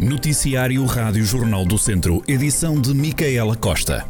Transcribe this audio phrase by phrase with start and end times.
[0.00, 4.06] Noticiário Rádio Jornal do Centro, edição de Micaela Costa.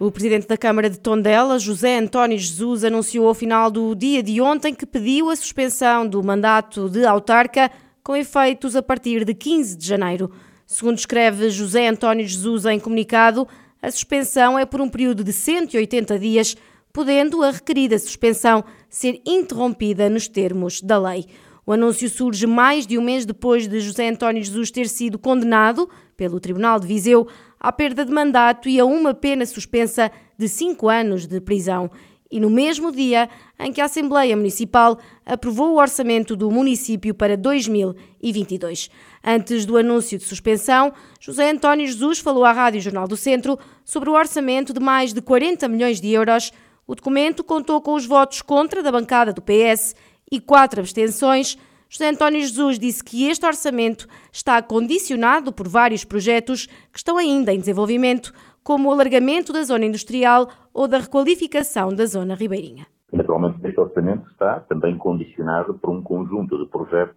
[0.00, 4.40] O presidente da Câmara de Tondela, José António Jesus, anunciou ao final do dia de
[4.40, 7.70] ontem que pediu a suspensão do mandato de autarca
[8.02, 10.28] com efeitos a partir de 15 de janeiro.
[10.66, 13.46] Segundo escreve José António Jesus em comunicado,
[13.80, 16.56] a suspensão é por um período de 180 dias,
[16.92, 21.26] podendo a requerida suspensão ser interrompida nos termos da lei.
[21.64, 25.88] O anúncio surge mais de um mês depois de José António Jesus ter sido condenado
[26.16, 30.88] pelo Tribunal de Viseu à perda de mandato e a uma pena suspensa de cinco
[30.88, 31.88] anos de prisão.
[32.28, 33.28] E no mesmo dia
[33.60, 38.90] em que a Assembleia Municipal aprovou o orçamento do município para 2022.
[39.22, 44.10] Antes do anúncio de suspensão, José António Jesus falou à Rádio Jornal do Centro sobre
[44.10, 46.50] o orçamento de mais de 40 milhões de euros.
[46.86, 49.94] O documento contou com os votos contra da bancada do PS
[50.32, 51.58] e quatro abstenções,
[51.90, 57.52] José António Jesus disse que este orçamento está condicionado por vários projetos que estão ainda
[57.52, 58.32] em desenvolvimento,
[58.64, 62.86] como o alargamento da zona industrial ou da requalificação da zona ribeirinha.
[63.12, 67.16] Naturalmente, este orçamento está também condicionado por um conjunto de projetos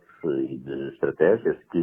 [0.50, 1.82] e de estratégias que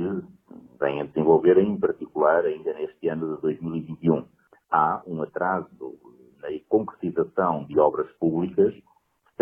[0.79, 4.23] vêm a desenvolver, em particular, ainda neste ano de 2021.
[4.71, 5.97] Há um atraso
[6.43, 8.75] na concretização de obras públicas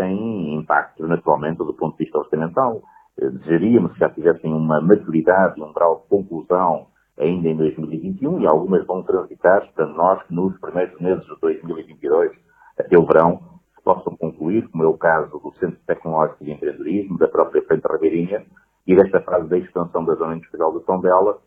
[0.01, 2.83] têm impactos, naturalmente, do ponto de vista orçamental.
[3.20, 6.87] Eh, desejaríamos que já tivessem uma maturidade um grau de conclusão
[7.19, 12.33] ainda em 2021 e algumas vão transitar, portanto, nós que nos primeiros meses de 2022,
[12.78, 13.43] até o verão,
[13.77, 17.87] se possam concluir, como é o caso do Centro Tecnológico de Empreendedorismo, da própria Frente
[17.87, 18.47] Ribeirinha
[18.87, 21.39] e desta fase da expansão da zona industrial de Tondela,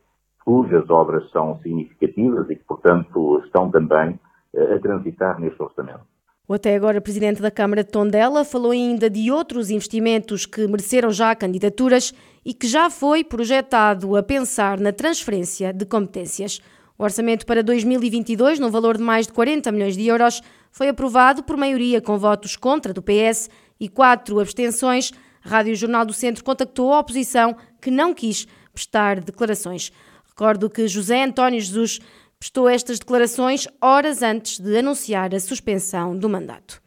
[0.46, 4.20] cujas obras são significativas e que, portanto, estão também
[4.54, 6.13] eh, a transitar neste orçamento.
[6.46, 11.10] O até agora presidente da Câmara de Tondela falou ainda de outros investimentos que mereceram
[11.10, 12.14] já candidaturas
[12.44, 16.60] e que já foi projetado a pensar na transferência de competências.
[16.98, 21.44] O orçamento para 2022, no valor de mais de 40 milhões de euros, foi aprovado
[21.44, 25.14] por maioria com votos contra do PS e quatro abstenções.
[25.46, 29.94] A Rádio Jornal do Centro contactou a oposição que não quis prestar declarações.
[30.28, 32.02] Recordo que José António Jesus
[32.44, 36.82] prestou estas declarações horas antes de anunciar a suspensão do mandato.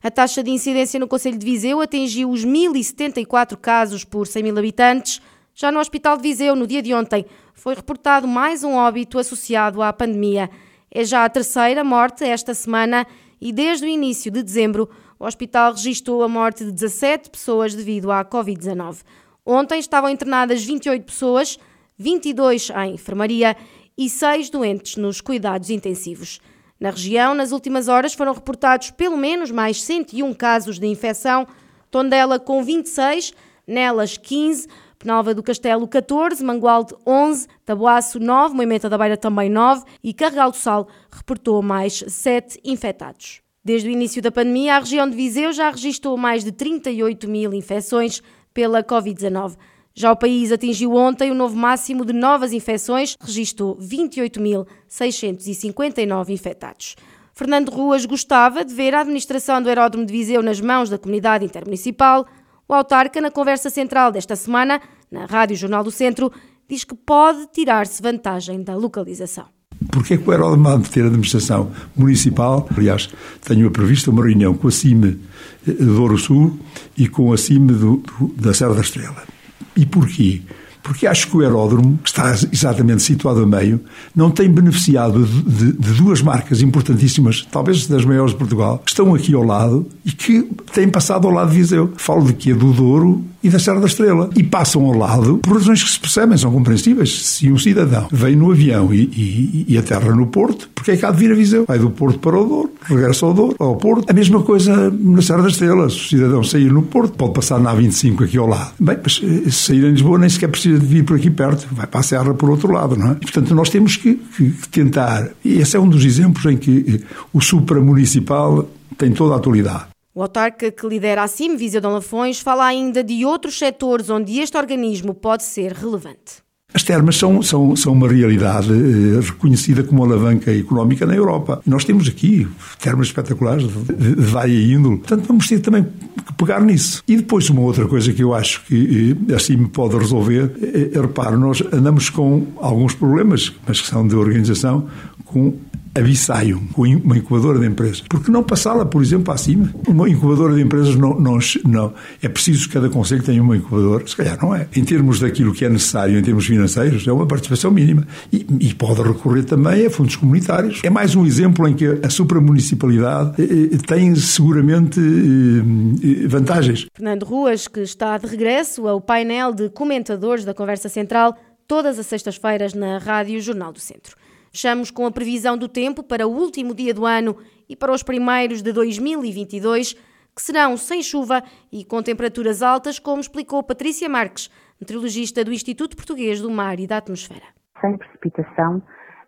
[0.00, 4.56] A taxa de incidência no Conselho de Viseu atingiu os 1.074 casos por 100 mil
[4.56, 5.20] habitantes.
[5.52, 9.82] Já no Hospital de Viseu, no dia de ontem, foi reportado mais um óbito associado
[9.82, 10.48] à pandemia.
[10.88, 13.04] É já a terceira morte esta semana
[13.40, 14.88] e desde o início de dezembro
[15.18, 18.98] o hospital registrou a morte de 17 pessoas devido à Covid-19.
[19.44, 21.58] Ontem estavam internadas 28 pessoas,
[21.98, 23.56] 22 em enfermaria
[24.00, 26.40] e seis doentes nos cuidados intensivos.
[26.80, 31.46] Na região, nas últimas horas foram reportados pelo menos mais 101 casos de infecção,
[31.90, 33.34] Tondela com 26,
[33.66, 34.68] Nelas 15,
[34.98, 40.50] Penalva do Castelo 14, Mangualde 11, Tabuaço 9, Moimenta da Beira também 9 e Carregal
[40.50, 43.42] do Sal reportou mais 7 infectados.
[43.62, 47.52] Desde o início da pandemia, a região de Viseu já registrou mais de 38 mil
[47.52, 48.22] infecções
[48.54, 49.58] pela Covid-19.
[49.94, 56.96] Já o país atingiu ontem o novo máximo de novas infecções, registrou 28.659 infectados.
[57.34, 61.44] Fernando Ruas gostava de ver a administração do aeródromo de Viseu nas mãos da comunidade
[61.44, 62.26] intermunicipal.
[62.68, 64.80] O autarca, na conversa central desta semana,
[65.10, 66.30] na Rádio Jornal do Centro,
[66.68, 69.46] diz que pode tirar-se vantagem da localização.
[69.90, 72.68] Porquê que o aeródromo há de ter administração municipal?
[72.76, 73.08] Aliás,
[73.42, 75.18] tenho previsto uma reunião com a CIME
[75.66, 76.58] do Ouro Sul
[76.96, 79.39] e com a CIME do, do, da Serra da Estrela.
[79.80, 80.42] E porquê?
[80.82, 83.80] Porque acho que o aeródromo, que está exatamente situado a meio,
[84.14, 89.14] não tem beneficiado de, de, duas marcas importantíssimas, talvez das maiores de Portugal, que estão
[89.14, 90.42] aqui ao lado e que
[90.72, 91.92] têm passado ao lado de Viseu.
[91.96, 94.30] Falo de que é do Douro e da Serra da Estrela.
[94.36, 97.26] E passam ao lado por razões que se percebem, são compreensíveis.
[97.26, 101.04] Se um cidadão vem no avião e, e, e aterra no Porto, porque é que
[101.04, 101.64] há de vir a Viseu?
[101.66, 104.10] Vai do Porto para o Douro, regressa ao Douro, ao Porto.
[104.10, 105.88] A mesma coisa na Serra da Estrela.
[105.88, 108.72] Se o cidadão sair no Porto, pode passar na A25 aqui ao lado.
[108.78, 111.86] Bem, mas eh, sair em Lisboa nem sequer precisa de vir por aqui perto, vai
[111.86, 113.12] para a Serra por outro lado, não é?
[113.12, 116.56] E, portanto, nós temos que, que, que tentar, e esse é um dos exemplos em
[116.56, 119.89] que eh, o supramunicipal tem toda a atualidade.
[120.12, 124.40] O autarca que lidera a CIM, Viseu de Lafões, fala ainda de outros setores onde
[124.40, 126.42] este organismo pode ser relevante.
[126.72, 131.60] As termas são, são, são uma realidade eh, reconhecida como alavanca económica na Europa.
[131.66, 132.46] Nós temos aqui
[132.80, 134.98] termas espetaculares de, de, de índole.
[134.98, 137.02] Portanto, vamos ter também que pegar nisso.
[137.08, 140.96] E depois, uma outra coisa que eu acho que eh, assim me pode resolver, é,
[140.96, 144.88] é reparo, nós andamos com alguns problemas, mas que são de organização,
[145.24, 145.54] com
[145.94, 148.02] abissaiam com uma incubadora de empresas.
[148.08, 149.72] Porque não passá-la, por exemplo, acima?
[149.86, 151.92] Uma incubadora de empresas não, não, não.
[152.22, 154.06] É preciso que cada conselho tenha uma incubadora?
[154.06, 154.68] Se calhar não é.
[154.74, 158.06] Em termos daquilo que é necessário, em termos financeiros, é uma participação mínima.
[158.32, 160.80] E, e pode recorrer também a fundos comunitários.
[160.84, 166.86] É mais um exemplo em que a supramunicipalidade eh, eh tem seguramente eh, eh, vantagens.
[166.94, 172.06] Fernando Ruas, que está de regresso ao painel de comentadores da Conversa Central, todas as
[172.06, 174.16] sextas-feiras na Rádio Jornal do Centro.
[174.50, 177.36] Fechamos com a previsão do tempo para o último dia do ano
[177.68, 181.42] e para os primeiros de 2022, que serão sem chuva
[181.72, 184.50] e com temperaturas altas, como explicou Patrícia Marques,
[184.80, 187.46] meteorologista do Instituto Português do Mar e da Atmosfera.
[187.80, 188.82] Sem precipitação,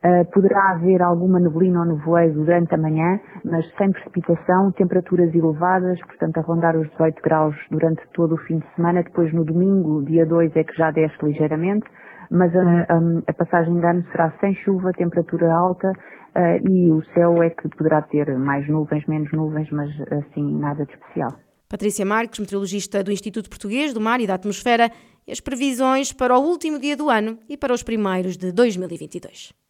[0.05, 5.97] Uh, poderá haver alguma neblina ou nevoeiro durante a manhã, mas sem precipitação, temperaturas elevadas,
[6.01, 9.05] portanto a rondar os 18 graus durante todo o fim de semana.
[9.05, 11.87] Depois no domingo, dia 2, é que já desce ligeiramente
[12.33, 12.87] mas a,
[13.29, 17.69] a, passagem de ano será sem chuva, temperatura alta uh, e o céu é que
[17.69, 21.31] poderá ter mais nuvens, menos nuvens, mas assim nada de especial.
[21.69, 24.91] Patrícia Marques, meteorologista do Instituto Português do Mar e da Atmosfera,
[25.27, 29.62] e as previsões para o último dia do ano e para os primeiros de 2022.